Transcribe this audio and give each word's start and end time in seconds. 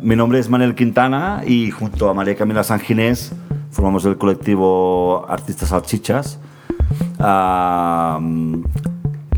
Mi 0.00 0.14
nombre 0.14 0.38
es 0.38 0.48
Manuel 0.48 0.76
Quintana 0.76 1.42
y 1.44 1.72
junto 1.72 2.08
a 2.08 2.14
María 2.14 2.36
Camila 2.36 2.62
Sanginés 2.62 3.32
formamos 3.72 4.04
el 4.04 4.16
colectivo 4.18 5.26
Artistas 5.28 5.70
Salchichas, 5.70 6.38
en 7.18 8.64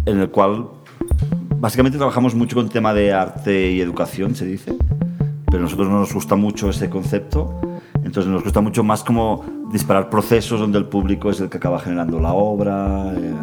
el 0.05 0.29
cual 0.31 0.68
básicamente 1.57 1.96
trabajamos 1.96 2.35
mucho 2.35 2.57
con 2.57 2.67
el 2.67 2.71
tema 2.71 2.93
de 2.93 3.14
arte 3.14 3.71
y 3.71 3.81
educación, 3.81 4.35
se 4.35 4.45
dice, 4.45 4.77
pero 5.46 5.61
a 5.61 5.63
nosotros 5.63 5.89
no 5.89 6.00
nos 6.00 6.13
gusta 6.13 6.36
mucho 6.36 6.68
ese 6.68 6.91
concepto, 6.91 7.59
entonces 8.04 8.27
nos 8.27 8.45
gusta 8.45 8.61
mucho 8.61 8.85
más 8.85 9.03
como 9.03 9.43
disparar 9.72 10.11
procesos 10.11 10.61
donde 10.61 10.77
el 10.77 10.85
público 10.85 11.31
es 11.31 11.41
el 11.41 11.49
que 11.49 11.57
acaba 11.57 11.81
generando 11.81 12.21
la 12.21 12.35
obra 12.35 13.11
eh, 13.17 13.35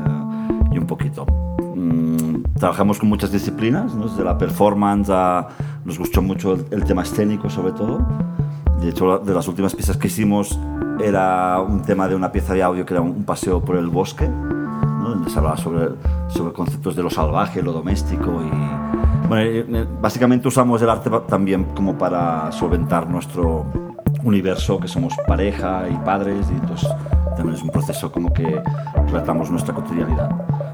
y 0.73 0.77
un 0.77 0.85
poquito. 0.85 1.46
Mm, 1.77 2.58
trabajamos 2.58 2.98
con 2.98 3.08
muchas 3.08 3.31
disciplinas, 3.31 3.95
desde 3.99 4.23
la 4.23 4.36
performance 4.36 5.12
a 5.12 5.48
nos 5.86 6.00
gustó 6.00 6.23
mucho 6.23 6.58
el, 6.72 6.84
tema 6.86 7.03
escénico, 7.03 7.52
sobre 7.52 7.72
todo. 7.72 8.00
De 8.81 8.90
hecho, 8.90 9.20
de 9.20 9.34
las 9.34 9.48
últimas 9.48 9.76
piezas 9.76 9.95
que 9.95 10.08
hicimos 10.08 10.59
era 11.00 11.62
un 11.62 11.84
tema 11.84 12.08
de 12.08 12.16
una 12.16 12.31
pieza 12.31 12.55
de 12.55 12.63
audio 12.63 12.84
que 12.84 12.95
era 12.95 13.02
un, 13.02 13.23
paseo 13.26 13.63
por 13.63 13.76
el 13.76 13.88
bosque, 13.90 14.27
donde 14.27 15.30
se 15.30 15.38
hablaba 15.38 15.58
sobre, 15.58 15.90
sobre 16.30 16.52
conceptos 16.52 16.95
de 16.95 17.03
lo 17.03 17.12
salvaje, 17.12 17.62
lo 17.62 17.72
doméstico. 17.72 18.41
Y, 18.44 19.28
bueno, 19.28 19.44
eh, 19.44 19.66
eh, 19.70 19.88
básicamente 20.02 20.48
usamos 20.48 20.81
el 20.81 20.89
arte 20.89 21.12
también 21.28 21.66
como 21.75 21.95
para 21.95 22.52
solventar 22.52 23.08
nuestro 23.08 23.66
universo, 24.23 24.80
que 24.80 24.88
somos 24.88 25.14
pareja 25.28 25.88
y 25.88 25.95
padres, 25.98 26.48
y 26.50 26.55
entonces 26.55 26.89
también 27.36 27.56
es 27.56 27.62
un 27.62 27.69
proceso 27.69 28.12
como 28.12 28.34
que 28.34 28.62
tratamos 29.12 29.52
nuestra 29.52 29.75
cotidianidad 29.75 30.66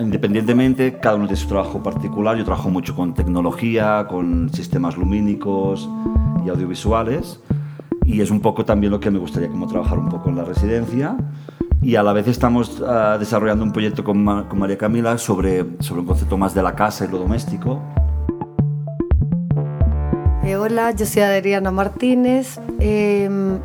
independientemente, 0.00 0.98
cada 0.98 1.16
uno 1.16 1.26
tiene 1.26 1.40
su 1.40 1.48
trabajo 1.48 1.82
particular. 1.82 2.36
Yo 2.36 2.44
trabajo 2.44 2.70
mucho 2.70 2.94
con 2.94 3.14
tecnología, 3.14 4.06
con 4.08 4.50
sistemas 4.52 4.96
lumínicos 4.96 5.88
y 6.44 6.48
audiovisuales. 6.48 7.40
Y 8.04 8.20
es 8.20 8.30
un 8.30 8.40
poco 8.40 8.64
también 8.64 8.90
lo 8.90 9.00
que 9.00 9.10
me 9.10 9.18
gustaría 9.18 9.48
como 9.48 9.66
trabajar 9.66 9.98
un 9.98 10.08
poco 10.08 10.28
en 10.28 10.36
la 10.36 10.44
residencia. 10.44 11.16
Y 11.80 11.96
a 11.96 12.02
la 12.02 12.12
vez 12.12 12.28
estamos 12.28 12.82
ah, 12.86 13.16
desarrollando 13.18 13.64
un 13.64 13.72
proyecto 13.72 14.04
con, 14.04 14.24
con, 14.48 14.58
María 14.58 14.78
Camila 14.78 15.18
sobre, 15.18 15.64
sobre 15.80 16.00
un 16.00 16.06
concepto 16.06 16.36
más 16.36 16.54
de 16.54 16.62
la 16.62 16.74
casa 16.74 17.04
y 17.04 17.08
lo 17.08 17.18
doméstico. 17.18 17.82
Eh, 20.44 20.56
hola, 20.56 20.90
yo 20.92 21.06
soy 21.06 21.22
Adriana 21.22 21.70
Martínez. 21.70 22.60
Em, 22.78 23.58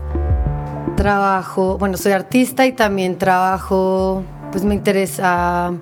trabajo, 0.96 1.78
bueno, 1.78 1.98
soy 1.98 2.14
artista 2.14 2.66
y 2.66 2.74
también 2.74 3.18
trabajo, 3.18 4.24
pues 4.52 4.64
me 4.64 4.76
interesa 4.76 5.74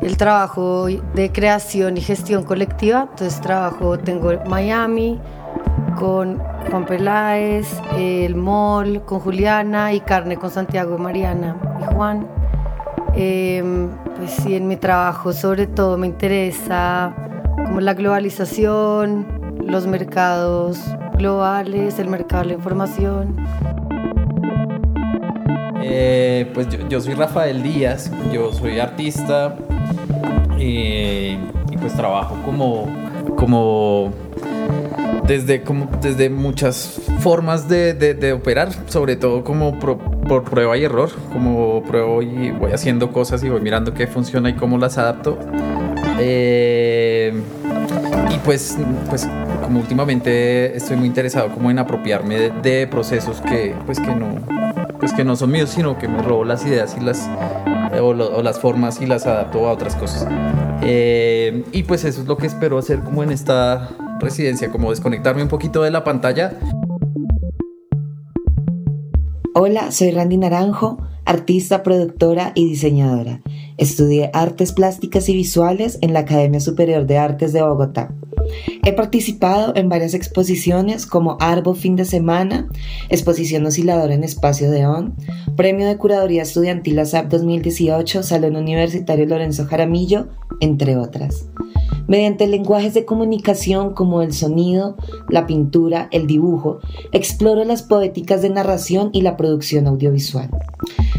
el 0.00 0.16
trabajo 0.16 0.86
de 0.86 1.32
creación 1.32 1.96
y 1.96 2.00
gestión 2.00 2.44
colectiva. 2.44 3.08
Entonces 3.10 3.40
trabajo, 3.40 3.98
tengo 3.98 4.32
Miami 4.46 5.20
con 5.98 6.38
Juan 6.70 6.86
Peláez, 6.86 7.68
el 7.96 8.34
MOL 8.34 9.02
con 9.04 9.20
Juliana 9.20 9.92
y 9.92 10.00
Carne 10.00 10.36
con 10.36 10.50
Santiago, 10.50 10.96
Mariana 10.98 11.56
y 11.80 11.94
Juan. 11.94 12.26
Em, 13.14 13.90
pues 14.16 14.30
sí, 14.30 14.54
en 14.54 14.68
mi 14.68 14.76
trabajo 14.76 15.32
sobre 15.32 15.66
todo 15.66 15.98
me 15.98 16.06
interesa 16.06 17.14
como 17.66 17.80
la 17.80 17.94
globalización, 17.94 19.26
los 19.66 19.86
mercados 19.86 20.80
globales, 21.18 21.98
el 21.98 22.08
mercado 22.08 22.42
de 22.42 22.48
la 22.48 22.54
información. 22.54 23.36
Eh, 25.82 26.50
pues 26.54 26.68
yo 26.88 27.00
soy 27.00 27.14
Rafael 27.14 27.62
Díaz, 27.62 28.10
yo 28.32 28.52
soy 28.52 28.78
artista, 28.78 29.56
y 30.60 31.38
pues 31.80 31.94
trabajo 31.94 32.36
como, 32.44 32.86
como 33.36 34.12
desde, 35.26 35.62
como 35.62 35.88
desde 36.00 36.28
muchas 36.28 37.00
formas 37.20 37.68
de, 37.68 37.94
de, 37.94 38.32
operar, 38.32 38.68
sobre 38.86 39.16
todo 39.16 39.44
como 39.44 39.78
por 39.78 40.44
prueba 40.44 40.76
y 40.76 40.84
error, 40.84 41.10
como 41.32 41.82
pruebo 41.82 42.22
y 42.22 42.50
voy 42.50 42.72
haciendo 42.72 43.12
cosas 43.12 43.42
y 43.44 43.48
voy 43.48 43.60
mirando 43.60 43.94
qué 43.94 44.06
funciona 44.06 44.50
y 44.50 44.54
cómo 44.54 44.78
las 44.78 44.98
adapto. 44.98 45.38
Eh, 46.18 47.32
y 48.30 48.38
pues, 48.44 48.76
pues 49.08 49.28
como 49.62 49.80
últimamente 49.80 50.76
estoy 50.76 50.96
muy 50.96 51.06
interesado 51.06 51.48
como 51.48 51.70
en 51.70 51.78
apropiarme 51.78 52.50
de, 52.50 52.86
procesos 52.86 53.40
que 53.40 53.74
pues 53.86 53.98
que 54.00 54.14
no 54.14 54.40
pues 54.98 55.12
que 55.12 55.24
no 55.24 55.34
son 55.34 55.50
míos, 55.50 55.70
sino 55.70 55.98
que 55.98 56.08
me 56.08 56.20
robo 56.22 56.44
las 56.44 56.64
ideas 56.66 56.96
y 57.00 57.04
las 57.04 57.28
o, 57.98 58.42
las 58.42 58.60
formas 58.60 59.00
y 59.00 59.06
las 59.06 59.26
adapto 59.26 59.66
a 59.66 59.72
otras 59.72 59.96
cosas. 59.96 60.26
Eh, 60.82 61.64
y 61.72 61.82
pues 61.82 62.04
eso 62.04 62.22
es 62.22 62.28
lo 62.28 62.36
que 62.36 62.46
espero 62.46 62.78
hacer 62.78 63.00
como 63.00 63.22
en 63.22 63.30
esta 63.30 63.90
residencia, 64.20 64.70
como 64.70 64.90
desconectarme 64.90 65.42
un 65.42 65.48
poquito 65.48 65.82
de 65.82 65.90
la 65.90 66.04
pantalla. 66.04 66.58
Hola, 69.54 69.90
soy 69.90 70.12
Randy 70.12 70.36
Naranjo, 70.36 70.98
artista, 71.24 71.82
productora 71.82 72.52
y 72.54 72.68
diseñadora. 72.68 73.40
Estudié 73.78 74.30
artes 74.32 74.72
plásticas 74.72 75.28
y 75.28 75.34
visuales 75.34 75.98
en 76.02 76.12
la 76.12 76.20
Academia 76.20 76.60
Superior 76.60 77.06
de 77.06 77.18
Artes 77.18 77.52
de 77.52 77.62
Bogotá. 77.62 78.14
He 78.84 78.92
participado 78.92 79.74
en 79.76 79.88
varias 79.88 80.14
exposiciones 80.14 81.06
como 81.06 81.36
Arbo 81.40 81.74
Fin 81.74 81.96
de 81.96 82.04
Semana, 82.04 82.68
Exposición 83.08 83.66
Osciladora 83.66 84.14
en 84.14 84.24
Espacio 84.24 84.70
de 84.70 84.86
ON, 84.86 85.14
Premio 85.56 85.86
de 85.86 85.96
Curaduría 85.96 86.42
Estudiantil 86.42 86.98
ASAP 86.98 87.28
2018, 87.28 88.22
Salón 88.22 88.56
Universitario 88.56 89.26
Lorenzo 89.26 89.66
Jaramillo, 89.66 90.28
entre 90.60 90.96
otras. 90.96 91.46
Mediante 92.06 92.46
lenguajes 92.46 92.94
de 92.94 93.04
comunicación 93.04 93.94
como 93.94 94.22
el 94.22 94.32
sonido, 94.32 94.96
la 95.28 95.46
pintura, 95.46 96.08
el 96.10 96.26
dibujo, 96.26 96.80
exploro 97.12 97.64
las 97.64 97.82
poéticas 97.82 98.42
de 98.42 98.50
narración 98.50 99.10
y 99.12 99.22
la 99.22 99.36
producción 99.36 99.86
audiovisual. 99.86 100.50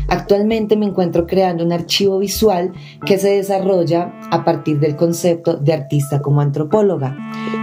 Actualmente 0.08 0.76
me 0.76 0.88
encuentro 0.88 1.26
creando 1.26 1.64
un 1.64 1.72
archivo 1.72 2.20
visual 2.20 2.74
que 3.06 3.18
se 3.18 3.30
desarrolla 3.30 4.14
a 4.30 4.44
partir 4.44 4.80
del 4.80 4.98
concepto 4.98 5.56
de 5.56 5.74
artista 5.74 6.22
como 6.22 6.42
antropóloga, 6.42 7.18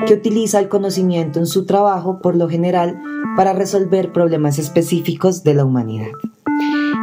que 0.06 0.15
utiliza 0.15 0.59
el 0.59 0.69
conocimiento 0.69 1.39
en 1.39 1.47
su 1.47 1.67
trabajo 1.67 2.21
por 2.21 2.37
lo 2.37 2.49
general 2.49 2.99
para 3.37 3.53
resolver 3.53 4.12
problemas 4.12 4.59
específicos 4.59 5.45
de 5.45 5.55
la 5.55 5.65
humanidad. 5.65 6.09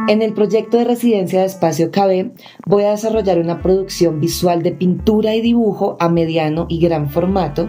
En 0.08 0.22
el 0.22 0.34
proyecto 0.34 0.76
de 0.76 0.84
residencia 0.84 1.40
de 1.40 1.46
Espacio 1.46 1.90
KB 1.90 2.30
voy 2.64 2.84
a 2.84 2.92
desarrollar 2.92 3.40
una 3.40 3.60
producción 3.60 4.20
visual 4.20 4.62
de 4.62 4.70
pintura 4.70 5.34
y 5.34 5.40
dibujo 5.40 5.96
a 5.98 6.08
mediano 6.08 6.66
y 6.68 6.78
gran 6.78 7.10
formato 7.10 7.68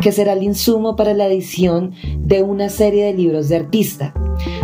que 0.00 0.10
será 0.10 0.32
el 0.32 0.42
insumo 0.42 0.96
para 0.96 1.12
la 1.12 1.26
edición 1.26 1.92
de 2.18 2.42
una 2.42 2.70
serie 2.70 3.04
de 3.04 3.12
libros 3.12 3.50
de 3.50 3.56
artista, 3.56 4.14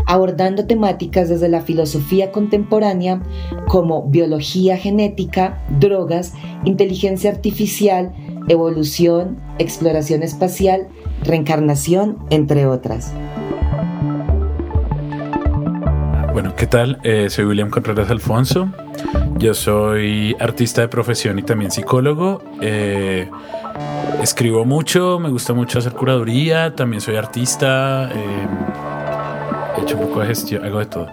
abordando 0.07 0.67
temáticas 0.67 1.29
desde 1.29 1.51
la 1.51 1.61
filosofía 1.61 2.33
contemporánea 2.33 3.23
como 3.69 4.09
biología 4.09 4.79
genética, 4.79 5.63
drogas, 5.79 6.33
inteligencia 6.65 7.31
artificial, 7.31 8.15
evolución, 8.49 9.39
exploración 9.59 10.23
espacial, 10.23 10.89
reencarnación, 11.23 12.17
entre 12.31 12.65
otras. 12.65 13.13
¿Qué 16.61 16.67
tal? 16.67 16.99
Eh, 17.05 17.31
soy 17.31 17.47
William 17.47 17.71
Contreras 17.71 18.11
Alfonso. 18.11 18.69
Yo 19.39 19.55
soy 19.55 20.37
artista 20.39 20.83
de 20.83 20.89
profesión 20.89 21.39
y 21.39 21.43
también 21.43 21.71
psicólogo. 21.71 22.43
Eh, 22.61 23.31
escribo 24.23 24.67
mucho, 24.67 25.19
me 25.19 25.31
gusta 25.31 25.55
mucho 25.55 25.79
hacer 25.79 25.93
curaduría, 25.93 26.75
también 26.75 27.01
soy 27.01 27.17
artista. 27.17 28.11
Eh, 28.13 28.47
he 29.79 29.81
hecho 29.81 29.97
un 29.97 30.09
poco 30.09 30.21
de 30.21 30.27
gestión, 30.27 30.63
hago 30.63 30.81
de 30.81 30.85
todo. 30.85 31.07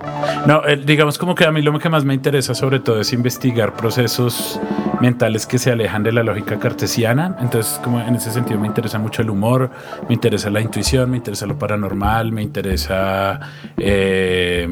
No, 0.45 0.63
digamos 0.83 1.18
como 1.18 1.33
que 1.33 1.45
a 1.45 1.51
mí 1.54 1.62
lo 1.62 1.80
que 1.80 1.88
más 1.88 2.04
me 2.04 2.13
interesa 2.13 2.54
sobre 2.54 2.81
todo 2.81 3.00
es 3.00 3.13
investigar 3.13 3.74
procesos 3.74 4.60
mentales 5.00 5.45
que 5.45 5.60
se 5.60 5.72
alejan 5.72 6.04
de 6.04 6.12
la 6.12 6.24
lógica 6.24 6.60
cartesiana. 6.60 7.38
Entonces, 7.39 7.80
como 7.81 8.01
en 8.01 8.16
ese 8.16 8.31
sentido 8.31 8.60
me 8.60 8.68
interesa 8.68 9.00
mucho 9.00 9.22
el 9.22 9.30
humor, 9.30 9.69
me 10.10 10.13
interesa 10.13 10.50
la 10.50 10.60
intuición, 10.60 11.10
me 11.10 11.16
interesa 11.16 11.45
lo 11.45 11.57
paranormal, 11.57 12.33
me 12.33 12.42
interesa 12.42 13.39
eh, 13.77 14.68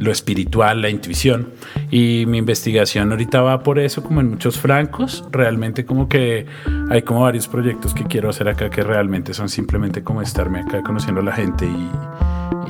lo 0.00 0.10
espiritual, 0.10 0.82
la 0.82 0.88
intuición. 0.88 1.50
Y 1.90 2.24
mi 2.26 2.38
investigación 2.38 3.12
ahorita 3.12 3.42
va 3.42 3.62
por 3.62 3.78
eso, 3.78 4.02
como 4.02 4.20
en 4.20 4.30
muchos 4.30 4.58
francos. 4.58 5.24
Realmente 5.30 5.84
como 5.84 6.08
que 6.08 6.46
hay 6.90 7.02
como 7.02 7.20
varios 7.20 7.46
proyectos 7.46 7.94
que 7.94 8.04
quiero 8.04 8.30
hacer 8.30 8.48
acá 8.48 8.70
que 8.70 8.82
realmente 8.82 9.34
son 9.34 9.48
simplemente 9.48 10.02
como 10.02 10.22
estarme 10.22 10.60
acá 10.60 10.82
conociendo 10.82 11.20
a 11.20 11.24
la 11.24 11.32
gente 11.32 11.66
y 11.66 11.90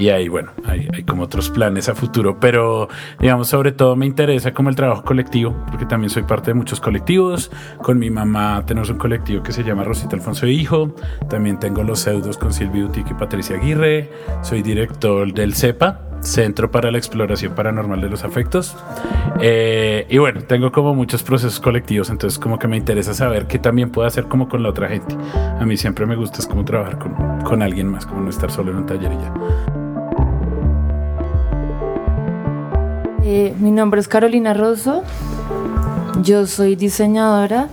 y 0.00 0.08
ahí, 0.08 0.28
bueno, 0.28 0.52
hay, 0.64 1.04
como 1.04 1.24
otros 1.24 1.50
planes 1.50 1.90
a 1.90 1.94
futuro, 1.94 2.40
pero 2.40 2.88
digamos, 3.18 3.48
sobre 3.48 3.70
todo 3.72 3.96
me 3.96 4.06
interesa 4.06 4.54
como 4.54 4.70
el 4.70 4.76
trabajo 4.76 5.04
colectivo, 5.04 5.54
porque 5.68 5.84
también 5.84 6.08
soy 6.08 6.22
parte 6.22 6.52
de 6.52 6.54
muchos 6.54 6.80
colectivos. 6.80 7.50
Con 7.82 7.98
mi 7.98 8.08
mamá 8.08 8.64
tenemos 8.66 8.88
un 8.88 8.96
colectivo 8.96 9.42
que 9.42 9.52
se 9.52 9.62
llama 9.62 9.84
Rosita 9.84 10.16
Alfonso 10.16 10.46
Hijo, 10.46 10.94
también 11.28 11.58
tengo 11.58 11.82
los 11.82 12.00
pseudos 12.00 12.38
con 12.38 12.54
Silvia 12.54 12.86
Utique 12.86 13.10
y 13.10 13.14
Patricia 13.14 13.56
Aguirre, 13.56 14.10
soy 14.42 14.62
director 14.62 15.32
del 15.34 15.54
CEPA, 15.54 16.09
Centro 16.22 16.70
para 16.70 16.90
la 16.90 16.98
Exploración 16.98 17.54
Paranormal 17.54 18.00
de 18.00 18.08
los 18.08 18.24
Afectos. 18.24 18.76
Eh, 19.40 20.06
y 20.08 20.18
bueno, 20.18 20.42
tengo 20.42 20.70
como 20.72 20.94
muchos 20.94 21.22
procesos 21.22 21.60
colectivos, 21.60 22.10
entonces 22.10 22.38
como 22.38 22.58
que 22.58 22.68
me 22.68 22.76
interesa 22.76 23.14
saber 23.14 23.46
qué 23.46 23.58
también 23.58 23.90
puedo 23.90 24.06
hacer 24.06 24.26
como 24.26 24.48
con 24.48 24.62
la 24.62 24.68
otra 24.68 24.88
gente. 24.88 25.16
A 25.34 25.64
mí 25.64 25.76
siempre 25.76 26.06
me 26.06 26.16
gusta 26.16 26.38
es 26.38 26.46
como 26.46 26.64
trabajar 26.64 26.98
con, 26.98 27.40
con 27.42 27.62
alguien 27.62 27.88
más, 27.88 28.06
como 28.06 28.20
no 28.20 28.30
estar 28.30 28.50
solo 28.50 28.70
en 28.70 28.78
un 28.78 28.86
taller 28.86 29.12
y 29.12 29.16
ya. 29.16 29.34
Eh, 33.24 33.54
mi 33.60 33.70
nombre 33.70 34.00
es 34.00 34.08
Carolina 34.08 34.54
Rosso, 34.54 35.04
yo 36.22 36.46
soy 36.46 36.74
diseñadora, 36.74 37.68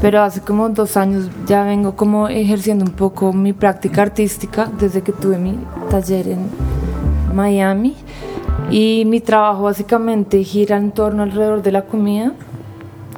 pero 0.00 0.22
hace 0.22 0.40
como 0.40 0.68
dos 0.68 0.96
años 0.96 1.30
ya 1.46 1.64
vengo 1.64 1.96
como 1.96 2.28
ejerciendo 2.28 2.84
un 2.84 2.92
poco 2.92 3.32
mi 3.32 3.52
práctica 3.52 4.02
artística 4.02 4.70
desde 4.78 5.02
que 5.02 5.12
tuve 5.12 5.38
mi 5.38 5.58
taller 5.90 6.28
en 6.28 6.63
Miami 7.34 7.94
y 8.70 9.04
mi 9.06 9.20
trabajo 9.20 9.64
básicamente 9.64 10.42
gira 10.44 10.76
en 10.76 10.92
torno 10.92 11.22
alrededor 11.22 11.62
de 11.62 11.72
la 11.72 11.82
comida, 11.82 12.32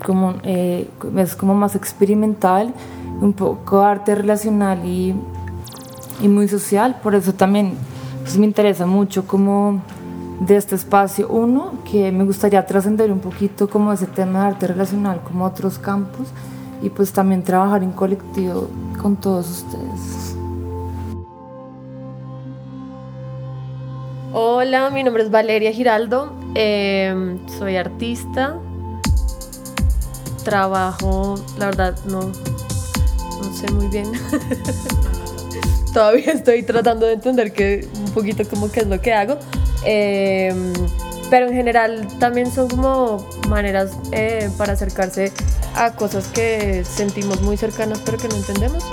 como, 0.04 0.34
eh, 0.42 0.88
es 1.16 1.36
como 1.36 1.54
más 1.54 1.74
experimental, 1.74 2.72
un 3.20 3.32
poco 3.32 3.82
arte 3.82 4.14
relacional 4.14 4.84
y, 4.84 5.14
y 6.20 6.28
muy 6.28 6.48
social, 6.48 6.98
por 7.02 7.14
eso 7.14 7.32
también 7.32 7.74
pues, 8.22 8.36
me 8.38 8.46
interesa 8.46 8.86
mucho 8.86 9.26
como 9.26 9.80
de 10.40 10.56
este 10.56 10.74
espacio. 10.74 11.28
Uno, 11.28 11.72
que 11.90 12.12
me 12.12 12.24
gustaría 12.24 12.64
trascender 12.66 13.10
un 13.10 13.20
poquito 13.20 13.68
como 13.68 13.92
ese 13.92 14.06
tema 14.06 14.40
de 14.40 14.46
arte 14.46 14.66
relacional 14.66 15.20
como 15.22 15.44
otros 15.44 15.78
campos 15.78 16.28
y 16.82 16.90
pues 16.90 17.12
también 17.12 17.42
trabajar 17.42 17.82
en 17.82 17.92
colectivo 17.92 18.68
con 19.00 19.16
todos 19.16 19.48
ustedes. 19.50 20.15
Hola, 24.38 24.90
mi 24.90 25.02
nombre 25.02 25.22
es 25.22 25.30
Valeria 25.30 25.72
Giraldo, 25.72 26.30
em, 26.54 27.38
soy 27.58 27.76
artista, 27.76 28.58
trabajo, 30.44 31.42
la 31.56 31.64
verdad 31.64 31.98
no, 32.04 32.20
no 32.20 33.54
sé 33.54 33.72
muy 33.72 33.86
bien. 33.86 34.12
Todavía 35.94 36.32
estoy 36.32 36.62
tratando 36.64 37.06
de 37.06 37.14
entender 37.14 37.54
que 37.54 37.88
un 37.94 38.10
poquito 38.10 38.46
como 38.46 38.70
qué 38.70 38.80
es 38.80 38.86
lo 38.88 39.00
que 39.00 39.14
hago, 39.14 39.38
Em, 39.86 40.74
pero 41.30 41.46
en 41.46 41.54
general 41.54 42.06
también 42.18 42.52
son 42.52 42.68
como 42.68 43.26
maneras 43.48 43.92
eh, 44.12 44.50
para 44.58 44.74
acercarse 44.74 45.32
a 45.76 45.94
cosas 45.94 46.26
que 46.26 46.84
sentimos 46.84 47.40
muy 47.40 47.56
cercanas 47.56 48.00
pero 48.04 48.18
que 48.18 48.28
no 48.28 48.36
entendemos 48.36 48.84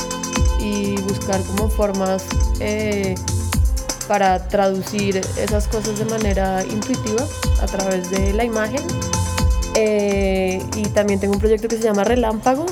y 0.60 0.96
buscar 1.02 1.42
como 1.42 1.70
formas 1.70 2.26
eh, 2.60 3.16
para 4.08 4.48
traducir 4.48 5.22
esas 5.38 5.68
cosas 5.68 6.00
de 6.00 6.06
manera 6.06 6.64
intuitiva 6.64 7.26
a 7.62 7.66
través 7.66 8.10
de 8.12 8.34
la 8.34 8.44
imagen. 8.44 8.82
Eh, 9.76 10.64
y 10.76 10.84
también 10.90 11.20
tengo 11.20 11.34
un 11.34 11.40
proyecto 11.40 11.68
que 11.68 11.78
se 11.78 11.84
llama 11.84 12.04
Relámpago, 12.04 12.66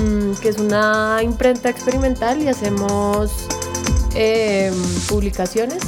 mm, 0.00 0.32
que 0.40 0.48
es 0.48 0.58
una 0.58 1.20
imprenta 1.22 1.68
experimental 1.68 2.42
y 2.42 2.48
hacemos 2.48 3.48
em, 4.14 4.74
publicaciones 5.08 5.82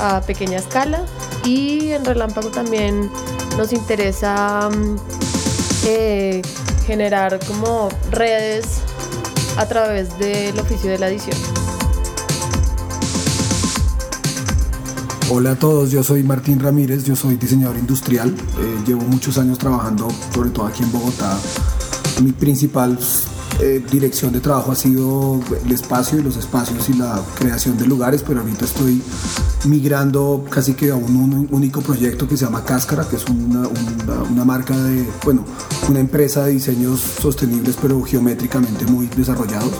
a 0.00 0.20
pequeña 0.22 0.58
escala 0.58 1.04
y 1.44 1.90
en 1.90 2.04
Relámpago 2.04 2.50
también 2.50 3.10
nos 3.56 3.72
interesa 3.72 4.68
mm, 4.68 4.96
eh, 5.86 6.42
generar 6.86 7.38
como 7.46 7.88
redes 8.10 8.80
a 9.56 9.66
través 9.66 10.18
del 10.18 10.58
oficio 10.58 10.90
de 10.90 10.98
la 10.98 11.08
edición. 11.08 11.63
Hola 15.30 15.52
a 15.52 15.58
todos, 15.58 15.90
yo 15.90 16.02
soy 16.02 16.22
Martín 16.22 16.60
Ramírez, 16.60 17.04
yo 17.04 17.16
soy 17.16 17.36
diseñador 17.36 17.78
industrial, 17.78 18.28
eh, 18.28 18.84
llevo 18.86 19.02
muchos 19.02 19.38
años 19.38 19.58
trabajando 19.58 20.08
sobre 20.34 20.50
todo 20.50 20.66
aquí 20.66 20.82
en 20.82 20.92
Bogotá. 20.92 21.38
Mi 22.22 22.32
principal 22.32 22.98
eh, 23.60 23.82
dirección 23.90 24.34
de 24.34 24.40
trabajo 24.40 24.72
ha 24.72 24.74
sido 24.74 25.40
el 25.64 25.72
espacio 25.72 26.18
y 26.18 26.22
los 26.22 26.36
espacios 26.36 26.90
y 26.90 26.92
la 26.92 27.22
creación 27.36 27.78
de 27.78 27.86
lugares, 27.86 28.22
pero 28.22 28.40
ahorita 28.40 28.66
estoy 28.66 29.00
migrando 29.64 30.44
casi 30.50 30.74
que 30.74 30.90
a 30.90 30.94
un, 30.94 31.48
único 31.50 31.80
proyecto 31.80 32.28
que 32.28 32.36
se 32.36 32.44
llama 32.44 32.62
Cáscara, 32.62 33.08
que 33.08 33.16
es 33.16 33.24
una, 33.24 33.66
una, 34.30 34.44
marca 34.44 34.76
de, 34.76 35.08
bueno, 35.24 35.46
una 35.88 36.00
empresa 36.00 36.44
de 36.44 36.52
diseños 36.52 37.00
sostenibles 37.00 37.78
pero 37.80 38.02
geométricamente 38.02 38.84
muy 38.84 39.06
desarrollados. 39.06 39.72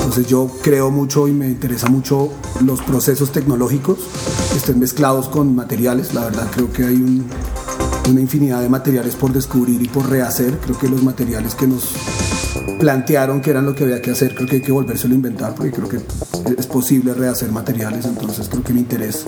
Entonces 0.00 0.26
yo 0.26 0.50
creo 0.62 0.90
mucho 0.90 1.28
y 1.28 1.32
me 1.32 1.46
interesa 1.46 1.88
mucho 1.88 2.32
los 2.64 2.80
procesos 2.82 3.30
tecnológicos 3.32 3.98
que 4.50 4.56
estén 4.56 4.80
mezclados 4.80 5.28
con 5.28 5.54
materiales. 5.54 6.14
La 6.14 6.24
verdad 6.24 6.48
creo 6.50 6.72
que 6.72 6.84
hay 6.84 7.22
una 8.08 8.20
infinidad 8.20 8.60
de 8.60 8.68
materiales 8.68 9.14
por 9.14 9.32
descubrir 9.32 9.80
y 9.80 9.88
por 9.88 10.08
rehacer. 10.08 10.58
Creo 10.58 10.78
que 10.78 10.88
los 10.88 11.02
materiales 11.02 11.54
que 11.54 11.66
nos 11.66 11.94
plantearon 12.80 13.42
que 13.42 13.50
eran 13.50 13.66
lo 13.66 13.74
que 13.74 13.84
había 13.84 14.00
que 14.00 14.10
hacer, 14.10 14.34
creo 14.34 14.48
que 14.48 14.56
hay 14.56 14.62
que 14.62 14.72
volvérselo 14.72 15.12
a 15.12 15.16
inventar 15.16 15.54
porque 15.54 15.70
creo 15.70 15.86
que 15.86 16.00
es 16.58 16.66
posible 16.66 17.12
rehacer 17.12 17.52
materiales, 17.52 18.06
entonces 18.06 18.48
creo 18.48 18.64
que 18.64 18.72
mi 18.72 18.80
interés 18.80 19.26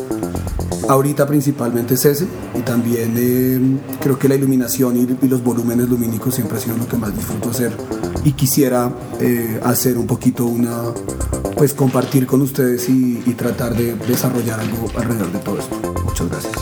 ahorita 0.88 1.26
principalmente 1.26 1.94
es 1.94 2.04
ese 2.04 2.26
y 2.54 2.62
también 2.62 3.14
eh, 3.16 3.78
creo 4.00 4.18
que 4.18 4.28
la 4.28 4.34
iluminación 4.34 4.96
y, 4.96 5.28
los 5.28 5.42
volúmenes 5.44 5.88
lumínicos 5.88 6.34
siempre 6.34 6.58
ha 6.58 6.60
sido 6.60 6.76
lo 6.76 6.88
que 6.88 6.96
más 6.96 7.14
disfruto 7.14 7.50
hacer 7.50 7.72
y 8.24 8.32
quisiera 8.32 8.90
eh, 9.20 9.60
hacer 9.64 9.98
un 9.98 10.06
poquito 10.06 10.44
una, 10.46 10.82
pues 11.56 11.74
compartir 11.74 12.26
con 12.26 12.42
ustedes 12.42 12.88
y, 12.88 13.22
y 13.26 13.34
tratar 13.34 13.74
de 13.74 13.94
desarrollar 13.94 14.60
algo 14.60 14.88
alrededor 14.96 15.32
de 15.32 15.38
todo 15.38 15.58
esto. 15.58 15.94
Muchas 16.04 16.28
gracias. 16.28 16.52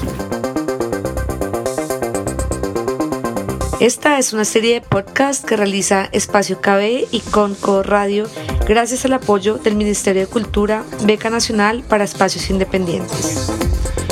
Esta 3.81 4.19
es 4.19 4.35
una 4.35 4.45
serie 4.45 4.75
de 4.75 4.81
podcasts 4.83 5.43
que 5.45 5.57
realiza 5.57 6.11
Espacio 6.13 6.61
KB 6.61 7.09
y 7.11 7.21
Conco 7.31 7.83
Radio 7.83 8.27
gracias 8.69 9.07
al 9.07 9.15
apoyo 9.15 9.57
del 9.57 9.75
Ministerio 9.75 10.23
de 10.23 10.29
Cultura, 10.29 10.85
Beca 11.05 11.31
Nacional 11.31 11.83
para 11.89 12.05
Espacios 12.05 12.51
Independientes. 12.51 13.51